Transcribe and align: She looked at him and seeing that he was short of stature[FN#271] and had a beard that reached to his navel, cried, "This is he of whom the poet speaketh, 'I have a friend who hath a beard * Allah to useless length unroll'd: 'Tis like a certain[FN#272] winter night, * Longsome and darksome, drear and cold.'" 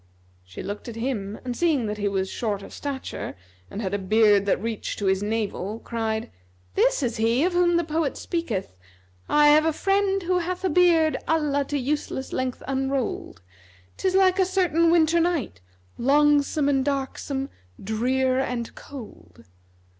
She 0.43 0.63
looked 0.63 0.87
at 0.89 0.95
him 0.95 1.37
and 1.45 1.55
seeing 1.55 1.85
that 1.85 1.99
he 1.99 2.07
was 2.07 2.27
short 2.27 2.63
of 2.63 2.71
stature[FN#271] 2.71 3.35
and 3.69 3.81
had 3.83 3.93
a 3.93 3.99
beard 3.99 4.47
that 4.47 4.59
reached 4.59 4.97
to 4.97 5.05
his 5.05 5.21
navel, 5.21 5.77
cried, 5.77 6.31
"This 6.73 7.03
is 7.03 7.17
he 7.17 7.43
of 7.43 7.53
whom 7.53 7.77
the 7.77 7.83
poet 7.83 8.17
speaketh, 8.17 8.75
'I 9.29 9.47
have 9.49 9.65
a 9.65 9.71
friend 9.71 10.23
who 10.23 10.39
hath 10.39 10.63
a 10.65 10.71
beard 10.71 11.17
* 11.25 11.27
Allah 11.27 11.65
to 11.65 11.77
useless 11.77 12.33
length 12.33 12.63
unroll'd: 12.67 13.43
'Tis 13.95 14.15
like 14.15 14.39
a 14.39 14.41
certain[FN#272] 14.41 14.91
winter 14.91 15.19
night, 15.19 15.61
* 15.83 15.99
Longsome 15.99 16.67
and 16.67 16.83
darksome, 16.83 17.49
drear 17.83 18.39
and 18.39 18.73
cold.'" 18.73 19.45